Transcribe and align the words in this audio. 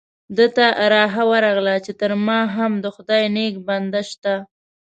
ده 0.37 0.45
ته 0.55 0.65
رخه 0.93 1.23
ورغله 1.31 1.75
چې 1.85 1.91
تر 2.01 2.11
ما 2.25 2.39
هم 2.55 2.71
د 2.83 2.85
خدای 2.95 3.23
نیک 3.35 3.55
بنده 3.67 4.01
شته. 4.09 4.35